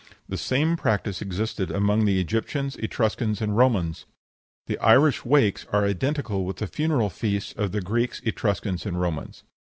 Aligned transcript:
The 0.27 0.35
same 0.35 0.77
practice 0.77 1.21
existed 1.21 1.69
among 1.69 2.05
the 2.05 2.19
Egyptians, 2.19 2.75
Etruscans, 2.77 3.39
and 3.39 3.55
Romans. 3.55 4.07
The 4.65 4.79
Irish 4.79 5.23
wakes 5.23 5.67
are 5.71 5.85
identical 5.85 6.43
with 6.43 6.57
the 6.57 6.65
funeral 6.65 7.11
feasts 7.11 7.53
of 7.53 7.71
the 7.71 7.81
Greeks, 7.81 8.19
Etruscans, 8.25 8.87
and 8.87 8.99
Romans. 8.99 9.43